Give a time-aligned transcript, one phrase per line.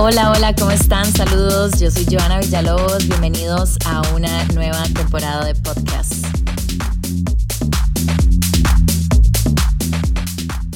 [0.00, 1.06] Hola, hola, ¿cómo están?
[1.06, 6.24] Saludos, yo soy Joana Villalobos, bienvenidos a una nueva temporada de podcast.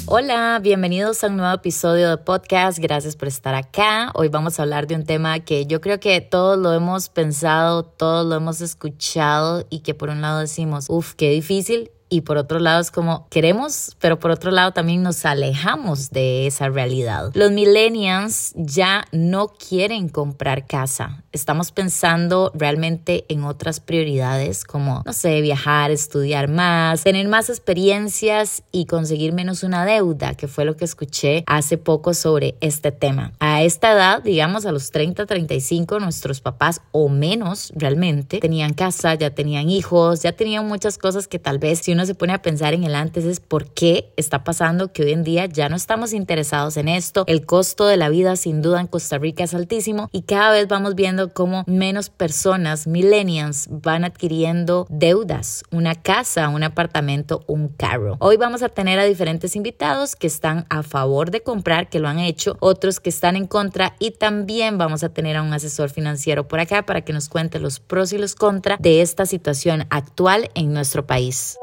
[0.06, 2.80] Hola, bienvenidos a un nuevo episodio de podcast.
[2.80, 4.10] Gracias por estar acá.
[4.14, 7.84] Hoy vamos a hablar de un tema que yo creo que todos lo hemos pensado,
[7.84, 12.36] todos lo hemos escuchado y que por un lado decimos, uff, qué difícil y por
[12.36, 17.30] otro lado es como queremos, pero por otro lado también nos alejamos de esa realidad.
[17.32, 21.24] Los millennials ya no quieren comprar casa.
[21.32, 28.62] Estamos pensando realmente en otras prioridades como, no sé, viajar, estudiar más, tener más experiencias
[28.72, 33.32] y conseguir menos una deuda, que fue lo que escuché hace poco sobre este tema.
[33.40, 39.14] A esta edad, digamos a los 30, 35, nuestros papás o menos realmente tenían casa,
[39.14, 42.42] ya tenían hijos, ya tenían muchas cosas que tal vez si uno se pone a
[42.42, 45.76] pensar en el antes es por qué está pasando que hoy en día ya no
[45.76, 47.24] estamos interesados en esto.
[47.26, 50.68] El costo de la vida sin duda en Costa Rica es altísimo y cada vez
[50.68, 58.16] vamos viendo cómo menos personas, millennials, van adquiriendo deudas, una casa, un apartamento, un carro.
[58.20, 62.08] Hoy vamos a tener a diferentes invitados que están a favor de comprar, que lo
[62.08, 65.90] han hecho, otros que están en contra y también vamos a tener a un asesor
[65.90, 69.86] financiero por acá para que nos cuente los pros y los contras de esta situación
[69.90, 71.58] actual en nuestro país.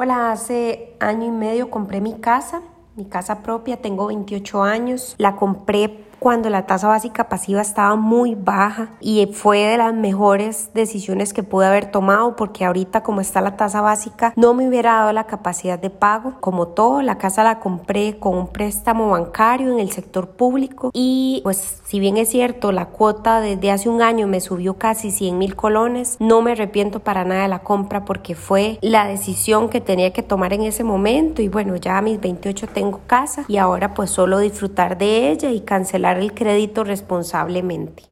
[0.00, 2.62] Hola, hace año y medio compré mi casa,
[2.94, 5.16] mi casa propia, tengo 28 años.
[5.18, 10.70] La compré cuando la tasa básica pasiva estaba muy baja y fue de las mejores
[10.74, 14.94] decisiones que pude haber tomado porque ahorita como está la tasa básica no me hubiera
[14.94, 16.34] dado la capacidad de pago.
[16.40, 21.40] Como todo, la casa la compré con un préstamo bancario en el sector público y
[21.44, 25.38] pues si bien es cierto la cuota desde hace un año me subió casi 100
[25.38, 29.80] mil colones, no me arrepiento para nada de la compra porque fue la decisión que
[29.80, 33.56] tenía que tomar en ese momento y bueno ya a mis 28 tengo casa y
[33.56, 38.04] ahora pues solo disfrutar de ella y cancelar el crédito responsablemente.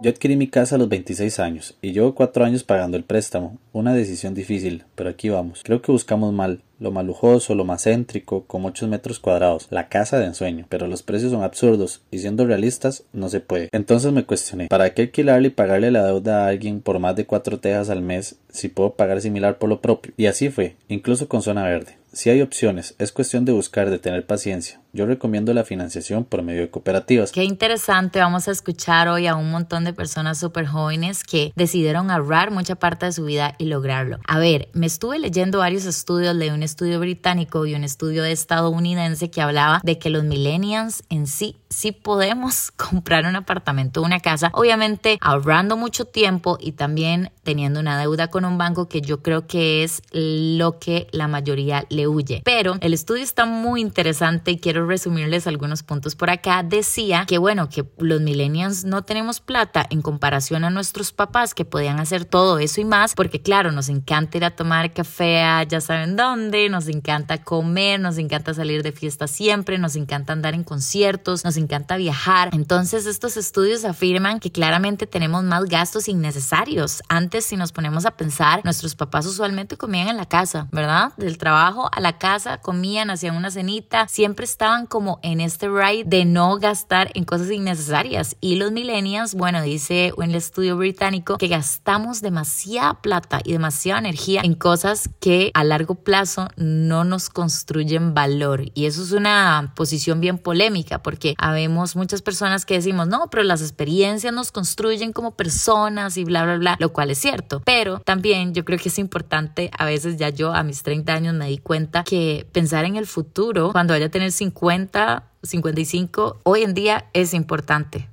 [0.00, 3.58] Yo adquirí mi casa a los 26 años y llevo cuatro años pagando el préstamo.
[3.72, 5.62] Una decisión difícil, pero aquí vamos.
[5.64, 9.88] Creo que buscamos mal, lo más lujoso, lo más céntrico, con muchos metros cuadrados, la
[9.88, 13.70] casa de ensueño, pero los precios son absurdos y siendo realistas no se puede.
[13.72, 17.26] Entonces me cuestioné, ¿para qué alquilarle y pagarle la deuda a alguien por más de
[17.26, 20.12] cuatro tejas al mes si puedo pagar similar por lo propio?
[20.16, 21.98] Y así fue, incluso con zona verde.
[22.18, 24.80] Si hay opciones, es cuestión de buscar, de tener paciencia.
[24.92, 27.30] Yo recomiendo la financiación por medio de cooperativas.
[27.30, 32.10] Qué interesante, vamos a escuchar hoy a un montón de personas súper jóvenes que decidieron
[32.10, 34.18] ahorrar mucha parte de su vida y lograrlo.
[34.26, 39.30] A ver, me estuve leyendo varios estudios, leí un estudio británico y un estudio estadounidense
[39.30, 44.50] que hablaba de que los millennials en sí sí podemos comprar un apartamento una casa,
[44.54, 49.46] obviamente ahorrando mucho tiempo y también teniendo una deuda con un banco que yo creo
[49.46, 52.42] que es lo que la mayoría le huye.
[52.44, 56.62] Pero el estudio está muy interesante y quiero resumirles algunos puntos por acá.
[56.62, 61.64] Decía que bueno, que los millennials no tenemos plata en comparación a nuestros papás que
[61.64, 65.62] podían hacer todo eso y más, porque claro, nos encanta ir a tomar café a
[65.62, 70.54] ya saben dónde, nos encanta comer, nos encanta salir de fiesta siempre, nos encanta andar
[70.54, 72.50] en conciertos, nos encanta viajar.
[72.52, 77.02] Entonces estos estudios afirman que claramente tenemos más gastos innecesarios.
[77.08, 81.12] Antes si nos ponemos a pensar, nuestros papás usualmente comían en la casa, ¿verdad?
[81.16, 86.04] Del trabajo a la casa, comían, hacían una cenita, siempre estaban como en este ride
[86.06, 88.36] de no gastar en cosas innecesarias.
[88.40, 94.42] Y los millennials, bueno, dice un estudio británico que gastamos demasiada plata y demasiada energía
[94.44, 98.70] en cosas que a largo plazo no nos construyen valor.
[98.74, 103.42] Y eso es una posición bien polémica porque habemos muchas personas que decimos, no, pero
[103.42, 107.60] las experiencias nos construyen como personas y bla, bla, bla, lo cual es cierto.
[107.64, 111.34] Pero también yo creo que es importante, a veces ya yo a mis 30 años
[111.34, 116.62] me di cuenta que pensar en el futuro, cuando vaya a tener 50, 55, hoy
[116.62, 118.08] en día es importante.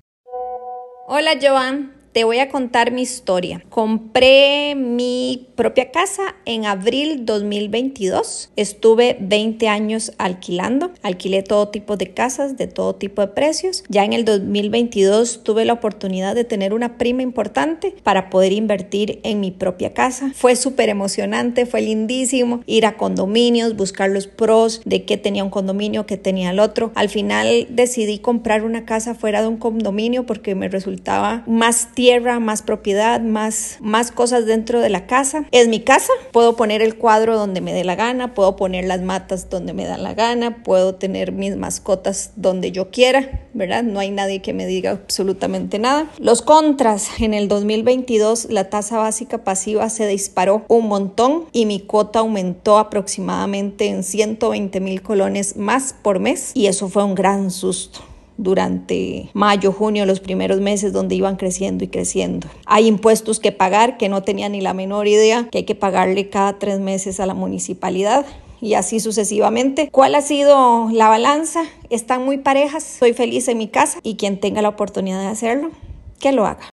[1.08, 3.62] Hola Joan, te voy a contar mi historia.
[3.68, 8.52] Compré mi propia casa en abril 2022.
[8.56, 10.94] Estuve 20 años alquilando.
[11.04, 13.84] Alquilé todo tipo de casas, de todo tipo de precios.
[13.90, 19.20] Ya en el 2022 tuve la oportunidad de tener una prima importante para poder invertir
[19.24, 20.32] en mi propia casa.
[20.36, 25.50] Fue súper emocionante, fue lindísimo ir a condominios, buscar los pros de qué tenía un
[25.50, 26.94] condominio, qué tenía el otro.
[26.96, 32.05] Al final decidí comprar una casa fuera de un condominio porque me resultaba más tiempo
[32.06, 35.46] tierra, más propiedad, más, más cosas dentro de la casa.
[35.50, 39.02] Es mi casa, puedo poner el cuadro donde me dé la gana, puedo poner las
[39.02, 43.82] matas donde me da la gana, puedo tener mis mascotas donde yo quiera, ¿verdad?
[43.82, 46.08] No hay nadie que me diga absolutamente nada.
[46.20, 51.80] Los contras, en el 2022 la tasa básica pasiva se disparó un montón y mi
[51.80, 57.50] cuota aumentó aproximadamente en 120 mil colones más por mes y eso fue un gran
[57.50, 58.02] susto
[58.38, 62.48] durante mayo, junio, los primeros meses donde iban creciendo y creciendo.
[62.66, 66.30] Hay impuestos que pagar que no tenía ni la menor idea que hay que pagarle
[66.30, 68.26] cada tres meses a la municipalidad
[68.62, 69.90] y así sucesivamente.
[69.92, 71.64] ¿Cuál ha sido la balanza?
[71.90, 75.72] Están muy parejas, soy feliz en mi casa y quien tenga la oportunidad de hacerlo,
[76.20, 76.70] que lo haga.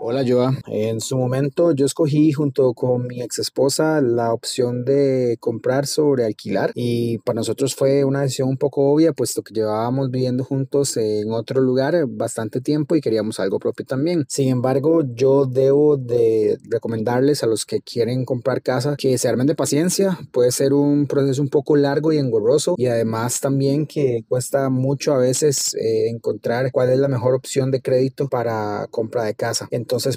[0.00, 5.38] Hola Joa, en su momento yo escogí junto con mi ex esposa la opción de
[5.40, 10.12] comprar sobre alquilar y para nosotros fue una decisión un poco obvia puesto que llevábamos
[10.12, 14.24] viviendo juntos en otro lugar bastante tiempo y queríamos algo propio también.
[14.28, 19.48] Sin embargo, yo debo de recomendarles a los que quieren comprar casa que se armen
[19.48, 24.24] de paciencia, puede ser un proceso un poco largo y engorroso y además también que
[24.28, 29.24] cuesta mucho a veces eh, encontrar cuál es la mejor opción de crédito para compra
[29.24, 29.66] de casa.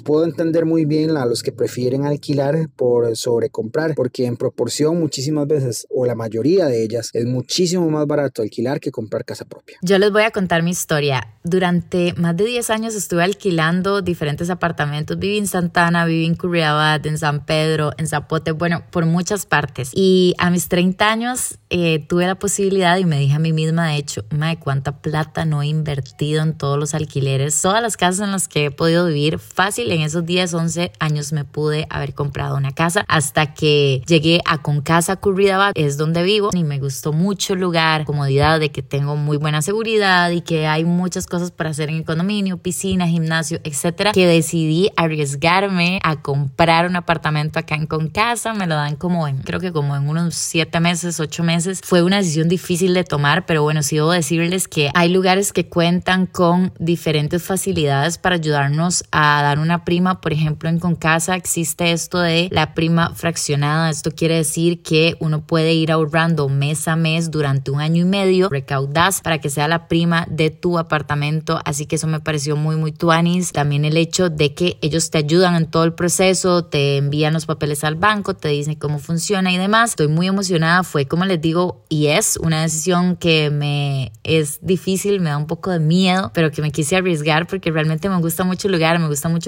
[0.04, 5.46] Puedo entender muy bien a los que prefieren alquilar por sobrecomprar, porque en proporción muchísimas
[5.46, 9.78] veces, o la mayoría de ellas, es muchísimo más barato alquilar que comprar casa propia.
[9.82, 11.28] Yo les voy a contar mi historia.
[11.44, 15.18] Durante más de 10 años estuve alquilando diferentes apartamentos.
[15.18, 19.90] Viví en Santana, viví en Curriabat, en San Pedro, en Zapote, bueno, por muchas partes.
[19.94, 23.88] Y a mis 30 años eh, tuve la posibilidad y me dije a mí misma,
[23.88, 28.26] de hecho, madre, cuánta plata no he invertido en todos los alquileres, todas las casas
[28.26, 32.14] en las que he podido vivir fácil, en esos 10, 11 años me pude haber
[32.14, 36.80] comprado una casa hasta que llegué a Con Casa Curridabat, es donde vivo y me
[36.80, 41.28] gustó mucho el lugar, comodidad de que tengo muy buena seguridad y que hay muchas
[41.28, 46.96] cosas para hacer en el condominio, piscina, gimnasio, etcétera, que decidí arriesgarme a comprar un
[46.96, 50.34] apartamento acá en Con Casa, me lo dan como en, creo que como en unos
[50.34, 51.82] 7 meses, 8 meses.
[51.84, 55.68] Fue una decisión difícil de tomar, pero bueno, sí debo decirles que hay lugares que
[55.68, 61.92] cuentan con diferentes facilidades para ayudarnos a dar una prima, por ejemplo, en Concasa existe
[61.92, 63.90] esto de la prima fraccionada.
[63.90, 68.04] Esto quiere decir que uno puede ir ahorrando mes a mes durante un año y
[68.04, 71.60] medio, recaudas para que sea la prima de tu apartamento.
[71.64, 73.52] Así que eso me pareció muy, muy tuanis.
[73.52, 77.46] También el hecho de que ellos te ayudan en todo el proceso, te envían los
[77.46, 79.90] papeles al banco, te dicen cómo funciona y demás.
[79.90, 80.82] Estoy muy emocionada.
[80.82, 85.46] Fue, como les digo, y es una decisión que me es difícil, me da un
[85.46, 88.98] poco de miedo, pero que me quise arriesgar porque realmente me gusta mucho el lugar,
[88.98, 89.41] me gusta mucho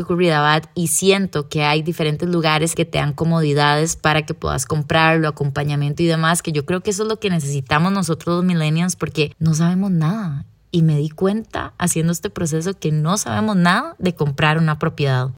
[0.75, 6.03] Y siento que hay diferentes lugares que te dan comodidades para que puedas comprarlo, acompañamiento
[6.03, 9.35] y demás, que yo creo que eso es lo que necesitamos nosotros los millennials porque
[9.39, 10.47] no sabemos nada.
[10.71, 15.31] Y me di cuenta haciendo este proceso que no sabemos nada de comprar una propiedad.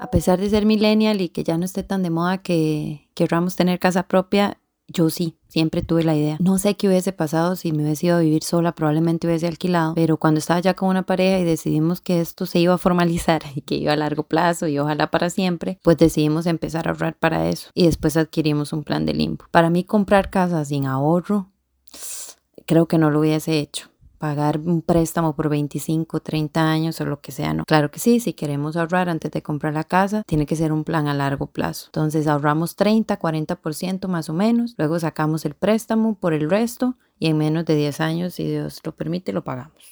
[0.00, 3.56] A pesar de ser millennial y que ya no esté tan de moda que querramos
[3.56, 4.56] tener casa propia,
[4.92, 6.36] yo sí, siempre tuve la idea.
[6.40, 9.94] No sé qué hubiese pasado si me hubiese ido a vivir sola, probablemente hubiese alquilado,
[9.94, 13.42] pero cuando estaba ya con una pareja y decidimos que esto se iba a formalizar
[13.54, 17.16] y que iba a largo plazo y ojalá para siempre, pues decidimos empezar a ahorrar
[17.16, 19.44] para eso y después adquirimos un plan de limbo.
[19.50, 21.50] Para mí comprar casa sin ahorro,
[22.66, 23.89] creo que no lo hubiese hecho
[24.20, 27.64] pagar un préstamo por 25, 30 años o lo que sea, no.
[27.64, 30.84] Claro que sí, si queremos ahorrar antes de comprar la casa, tiene que ser un
[30.84, 31.86] plan a largo plazo.
[31.86, 37.28] Entonces ahorramos 30, 40% más o menos, luego sacamos el préstamo por el resto y
[37.28, 39.89] en menos de 10 años, si Dios lo permite, lo pagamos.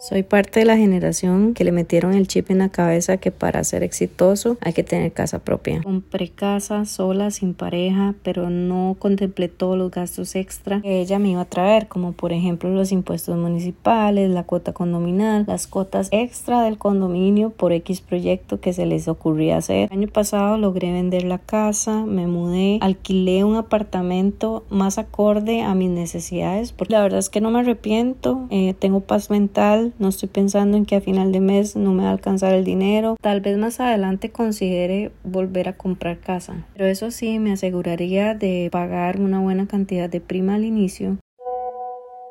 [0.00, 3.64] Soy parte de la generación que le metieron el chip en la cabeza que para
[3.64, 5.82] ser exitoso hay que tener casa propia.
[5.82, 11.30] Compré casa sola, sin pareja, pero no contemplé todos los gastos extra que ella me
[11.30, 16.62] iba a traer, como por ejemplo los impuestos municipales, la cuota condominal, las cuotas extra
[16.62, 19.88] del condominio por X proyecto que se les ocurría hacer.
[19.90, 25.74] El año pasado logré vender la casa, me mudé, alquilé un apartamento más acorde a
[25.74, 30.08] mis necesidades, porque la verdad es que no me arrepiento, eh, tengo paz mental no
[30.08, 33.16] estoy pensando en que a final de mes no me va a alcanzar el dinero.
[33.20, 36.66] Tal vez más adelante considere volver a comprar casa.
[36.74, 41.18] Pero eso sí, me aseguraría de pagar una buena cantidad de prima al inicio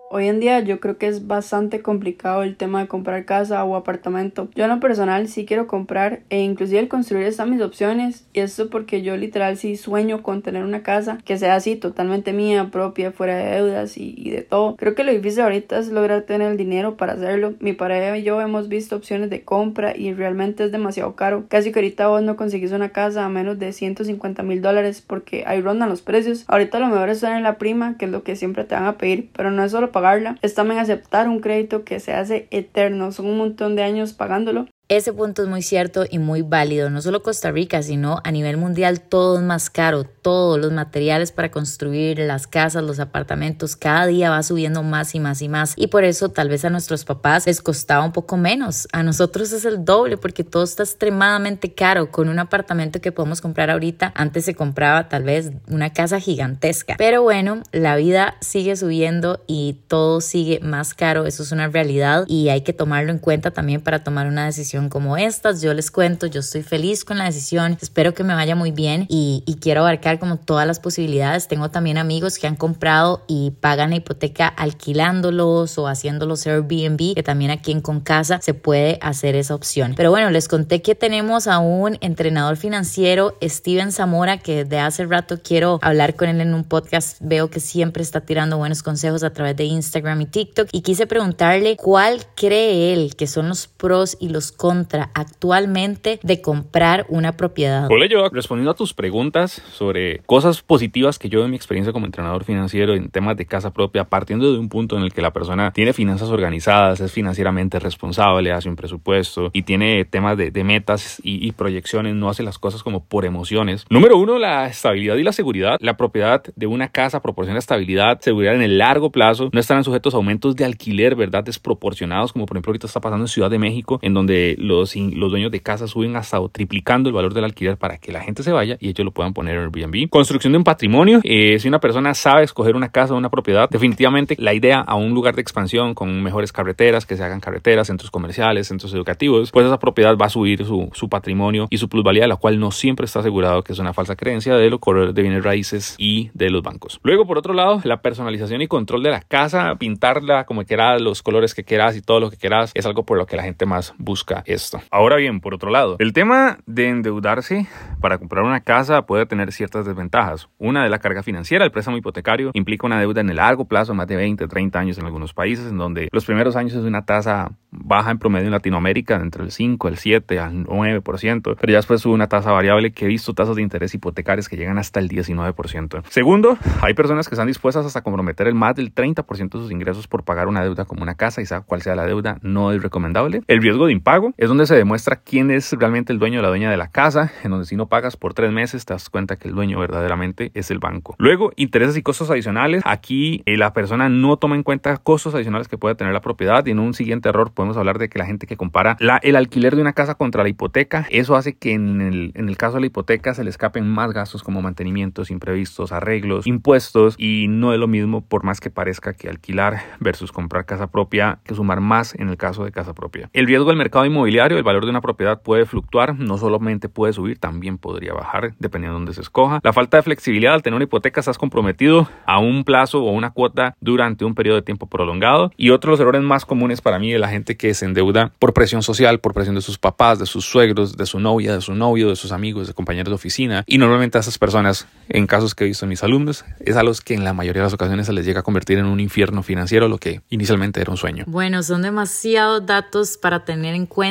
[0.09, 3.75] Hoy en día yo creo que es bastante complicado el tema de comprar casa o
[3.75, 4.47] apartamento.
[4.55, 8.39] Yo en lo personal sí quiero comprar e inclusive el construir están mis opciones y
[8.39, 12.69] esto porque yo literal sí sueño con tener una casa que sea así totalmente mía,
[12.71, 14.77] propia, fuera de deudas y, de todo.
[14.77, 17.55] Creo que lo difícil ahorita es lograr tener el dinero para hacerlo.
[17.59, 21.43] Mi pareja y yo hemos visto opciones de compra y realmente es demasiado caro.
[21.49, 25.43] Casi que ahorita vos no conseguís una casa a menos de 150 mil dólares porque
[25.45, 26.45] ahí rondan los precios.
[26.47, 28.97] Ahorita lo mejor es tener la prima que es lo que siempre te van a
[28.97, 33.11] pedir pero no es solo pagarla, es también aceptar un crédito que se hace eterno,
[33.11, 36.89] son un montón de años pagándolo Ese punto es muy cierto y muy válido.
[36.89, 40.05] No solo Costa Rica, sino a nivel mundial todo es más caro.
[40.05, 45.19] Todos los materiales para construir las casas, los apartamentos, cada día va subiendo más y
[45.19, 45.73] más y más.
[45.75, 48.87] Y por eso tal vez a nuestros papás les costaba un poco menos.
[48.93, 52.09] A nosotros es el doble porque todo está extremadamente caro.
[52.09, 56.95] Con un apartamento que podemos comprar ahorita, antes se compraba tal vez una casa gigantesca.
[56.97, 61.25] Pero bueno, la vida sigue subiendo y todo sigue más caro.
[61.25, 64.76] Eso es una realidad y hay que tomarlo en cuenta también para tomar una decisión
[64.89, 65.61] como estas.
[65.61, 69.05] Yo les cuento, yo estoy feliz con la decisión, espero que me vaya muy bien
[69.09, 71.47] y, quiero abarcar como todas las posibilidades.
[71.47, 77.23] Tengo también amigos que han comprado y pagan la hipoteca alquilándolos o haciéndolos Airbnb, que
[77.23, 79.95] también aquí en Concasa se puede hacer esa opción.
[79.97, 85.05] Pero bueno, les conté que tenemos a un entrenador financiero, Steven Zamora, que desde hace
[85.05, 87.17] rato quiero hablar con él en un podcast.
[87.19, 91.07] Veo que siempre está tirando buenos consejos a través de Instagram y TikTok y quise
[91.07, 97.05] preguntarle cuál cree él que son los pros y los contras contra actualmente de comprar
[97.07, 97.87] una propiedad?
[97.89, 102.05] Hola, yo respondiendo a tus preguntas sobre cosas positivas que yo en mi experiencia como
[102.05, 105.31] entrenador financiero en temas de casa propia, partiendo de un punto en el que la
[105.31, 111.21] persona tiene finanzas organizadas, es financieramente responsable, hace un presupuesto y tiene temas de, metas
[111.23, 113.85] y, y proyecciones, no hace las cosas como por emociones.
[113.89, 115.77] Número uno, la estabilidad y la seguridad.
[115.79, 120.13] La propiedad de una casa proporciona estabilidad, seguridad en el largo plazo, no estarán sujetos
[120.13, 121.45] a aumentos de alquiler, ¿verdad?
[121.45, 125.31] Desproporcionados, como por ejemplo ahorita está pasando en Ciudad de México, en donde los, los
[125.31, 128.43] dueños de casa suben hasta o triplicando el valor del alquiler para que la gente
[128.43, 130.09] se vaya y ellos lo puedan poner en Airbnb.
[130.09, 131.19] Construcción de un patrimonio.
[131.23, 134.95] Eh, si una persona sabe escoger una casa o una propiedad, definitivamente la idea a
[134.95, 139.51] un lugar de expansión con mejores carreteras, que se hagan carreteras, centros comerciales, centros educativos,
[139.51, 142.71] pues esa propiedad va a subir su, su patrimonio y su plusvalía, la cual no
[142.71, 146.29] siempre está asegurado, que es una falsa creencia de los corredores de bienes raíces y
[146.33, 146.99] de los bancos.
[147.03, 151.21] Luego, por otro lado, la personalización y control de la casa, pintarla como quieras, los
[151.21, 153.65] colores que quieras y todo lo que quieras, es algo por lo que la gente
[153.65, 154.81] más busca esto.
[154.89, 157.67] Ahora bien, por otro lado, el tema de endeudarse
[158.01, 160.49] para comprar una casa puede tener ciertas desventajas.
[160.57, 163.93] Una de la carga financiera, el préstamo hipotecario implica una deuda en el largo plazo,
[163.93, 167.05] más de 20, 30 años en algunos países, en donde los primeros años es una
[167.05, 171.77] tasa baja en promedio en Latinoamérica, entre el 5, el 7, al 9%, pero ya
[171.77, 174.99] después sube una tasa variable que he visto tasas de interés hipotecarias que llegan hasta
[174.99, 176.03] el 19%.
[176.09, 180.07] Segundo, hay personas que están dispuestas hasta comprometer el más del 30% de sus ingresos
[180.07, 182.81] por pagar una deuda como una casa y sea cual sea la deuda, no es
[182.81, 183.41] recomendable.
[183.47, 186.49] El riesgo de impago es donde se demuestra quién es realmente el dueño o la
[186.49, 189.35] dueña de la casa, en donde si no pagas por tres meses te das cuenta
[189.35, 191.15] que el dueño verdaderamente es el banco.
[191.17, 192.83] Luego, intereses y costos adicionales.
[192.85, 196.65] Aquí eh, la persona no toma en cuenta costos adicionales que puede tener la propiedad
[196.65, 199.75] y en un siguiente error podemos hablar de que la gente que compara el alquiler
[199.75, 202.81] de una casa contra la hipoteca, eso hace que en el, en el caso de
[202.81, 207.79] la hipoteca se le escapen más gastos como mantenimientos imprevistos, arreglos, impuestos y no es
[207.79, 212.13] lo mismo por más que parezca que alquilar versus comprar casa propia, que sumar más
[212.15, 213.29] en el caso de casa propia.
[213.33, 217.13] El riesgo del mercado inmobiliario, el valor de una propiedad puede fluctuar, no solamente puede
[217.13, 219.59] subir, también podría bajar dependiendo de dónde se escoja.
[219.63, 223.31] La falta de flexibilidad al tener una hipoteca estás comprometido a un plazo o una
[223.31, 225.51] cuota durante un periodo de tiempo prolongado.
[225.57, 228.31] Y otro de los errores más comunes para mí de la gente que se endeuda
[228.39, 231.61] por presión social, por presión de sus papás, de sus suegros, de su novia, de
[231.61, 233.63] su novio, de sus amigos, de compañeros de oficina.
[233.65, 236.83] Y normalmente a esas personas, en casos que he visto en mis alumnos, es a
[236.83, 238.99] los que en la mayoría de las ocasiones se les llega a convertir en un
[238.99, 241.23] infierno financiero, lo que inicialmente era un sueño.
[241.27, 244.06] Bueno, son demasiados datos para tener en cuenta,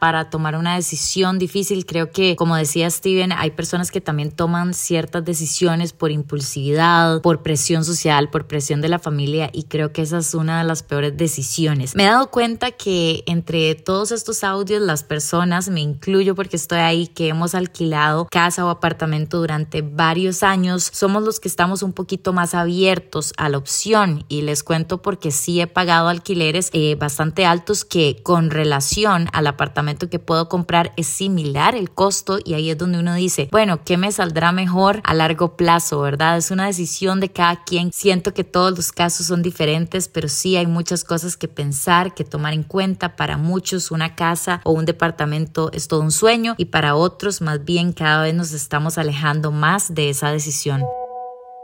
[0.00, 1.86] para tomar una decisión difícil.
[1.86, 7.42] Creo que, como decía Steven, hay personas que también toman ciertas decisiones por impulsividad, por
[7.42, 10.82] presión social, por presión de la familia y creo que esa es una de las
[10.82, 11.94] peores decisiones.
[11.94, 16.78] Me he dado cuenta que entre todos estos audios las personas, me incluyo porque estoy
[16.78, 21.92] ahí, que hemos alquilado casa o apartamento durante varios años, somos los que estamos un
[21.92, 26.96] poquito más abiertos a la opción y les cuento porque sí he pagado alquileres eh,
[26.96, 32.54] bastante altos que con relación al apartamento que puedo comprar es similar el costo y
[32.54, 36.36] ahí es donde uno dice, bueno, ¿qué me saldrá mejor a largo plazo, verdad?
[36.36, 37.92] Es una decisión de cada quien.
[37.92, 42.24] Siento que todos los casos son diferentes, pero sí hay muchas cosas que pensar, que
[42.24, 43.16] tomar en cuenta.
[43.16, 47.64] Para muchos una casa o un departamento es todo un sueño y para otros más
[47.64, 50.82] bien cada vez nos estamos alejando más de esa decisión.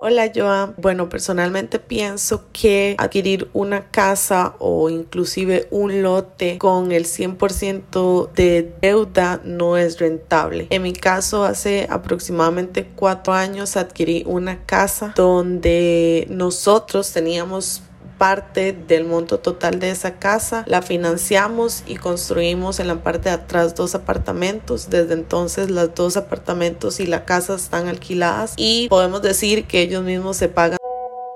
[0.01, 0.75] Hola Joan.
[0.77, 8.73] Bueno, personalmente pienso que adquirir una casa o inclusive un lote con el 100% de
[8.83, 10.67] deuda no es rentable.
[10.71, 17.83] En mi caso, hace aproximadamente cuatro años adquirí una casa donde nosotros teníamos
[18.25, 23.35] parte del monto total de esa casa, la financiamos y construimos en la parte de
[23.35, 24.89] atrás dos apartamentos.
[24.89, 30.03] Desde entonces los dos apartamentos y la casa están alquiladas y podemos decir que ellos
[30.03, 30.79] mismos se pagan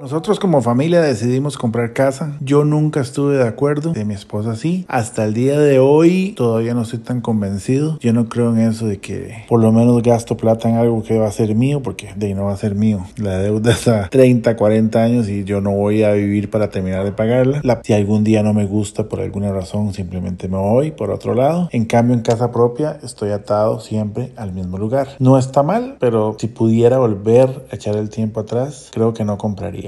[0.01, 2.37] Nosotros como familia decidimos comprar casa.
[2.41, 4.85] Yo nunca estuve de acuerdo, de mi esposa sí.
[4.87, 7.99] Hasta el día de hoy todavía no estoy tan convencido.
[7.99, 11.19] Yo no creo en eso de que por lo menos gasto plata en algo que
[11.19, 13.05] va a ser mío, porque de ahí no va a ser mío.
[13.17, 17.11] La deuda está 30, 40 años y yo no voy a vivir para terminar de
[17.11, 17.61] pagarla.
[17.83, 21.69] si algún día no me gusta por alguna razón, simplemente me voy por otro lado.
[21.73, 25.09] En cambio, en casa propia estoy atado siempre al mismo lugar.
[25.19, 29.39] No está mal, pero si pudiera volver a echar el tiempo atrás, creo que no
[29.39, 29.88] compraría.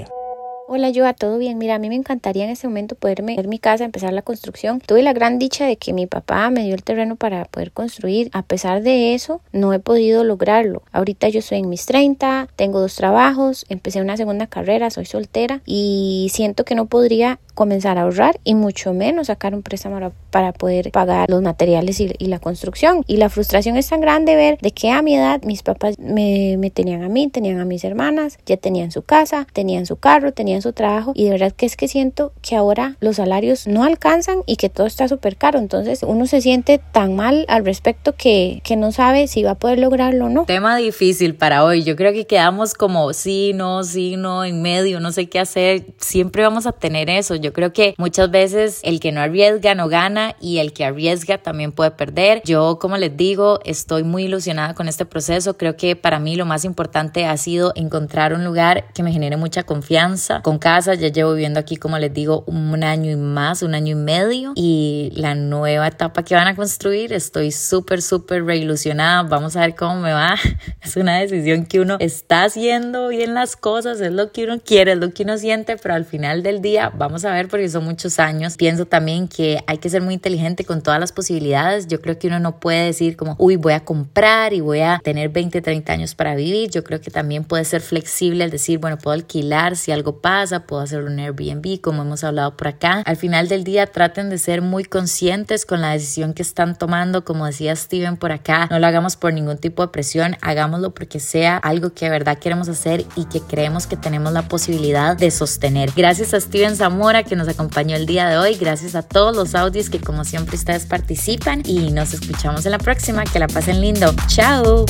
[0.73, 1.57] Hola, yo a todo bien.
[1.57, 4.79] Mira, a mí me encantaría en este momento poderme ver mi casa, empezar la construcción.
[4.79, 8.29] Tuve la gran dicha de que mi papá me dio el terreno para poder construir.
[8.31, 10.83] A pesar de eso, no he podido lograrlo.
[10.93, 15.61] Ahorita yo estoy en mis 30, tengo dos trabajos, empecé una segunda carrera, soy soltera
[15.65, 20.53] y siento que no podría comenzar a ahorrar y mucho menos sacar un préstamo para
[20.53, 23.03] poder pagar los materiales y, la construcción.
[23.07, 26.55] Y la frustración es tan grande ver de que a mi edad mis papás me,
[26.57, 30.31] me tenían a mí, tenían a mis hermanas, ya tenían su casa, tenían su carro,
[30.31, 33.83] tenían su trabajo y de verdad que es que siento que ahora los salarios no
[33.83, 35.59] alcanzan y que todo está súper caro.
[35.59, 39.55] Entonces uno se siente tan mal al respecto que, que no sabe si va a
[39.55, 40.45] poder lograrlo o no.
[40.45, 41.83] Tema difícil para hoy.
[41.83, 45.85] Yo creo que quedamos como sí, no, sí, no, en medio, no sé qué hacer.
[45.97, 47.35] Siempre vamos a tener eso.
[47.41, 51.37] Yo creo que muchas veces el que no arriesga no gana y el que arriesga
[51.37, 52.41] también puede perder.
[52.45, 55.57] Yo, como les digo, estoy muy ilusionada con este proceso.
[55.57, 59.37] Creo que para mí lo más importante ha sido encontrar un lugar que me genere
[59.37, 60.93] mucha confianza, con casa.
[60.93, 64.53] Ya llevo viviendo aquí, como les digo, un año y más, un año y medio.
[64.55, 69.23] Y la nueva etapa que van a construir, estoy súper, súper reilusionada.
[69.23, 70.35] Vamos a ver cómo me va.
[70.81, 74.93] Es una decisión que uno está haciendo bien las cosas, es lo que uno quiere,
[74.93, 77.85] es lo que uno siente, pero al final del día vamos a ver porque son
[77.85, 78.55] muchos años.
[78.57, 81.87] Pienso también que hay que ser muy inteligente con todas las posibilidades.
[81.87, 84.99] Yo creo que uno no puede decir como, uy, voy a comprar y voy a
[85.03, 86.69] tener 20, 30 años para vivir.
[86.69, 90.61] Yo creo que también puede ser flexible al decir, bueno, puedo alquilar si algo pasa
[90.61, 93.03] puedo hacer un Airbnb, como hemos hablado por acá.
[93.05, 97.23] Al final del día traten de ser muy conscientes con la decisión que están tomando,
[97.23, 101.19] como decía Steven por acá, no lo hagamos por ningún tipo de presión, hagámoslo porque
[101.19, 105.31] sea algo que de verdad queremos hacer y que creemos que tenemos la posibilidad de
[105.31, 105.91] sostener.
[105.95, 109.55] Gracias a Steven Zamora que nos acompañó el día de hoy, gracias a todos los
[109.55, 113.81] audios que como siempre ustedes participan y nos escuchamos en la próxima, que la pasen
[113.81, 114.13] lindo.
[114.27, 114.85] Chao.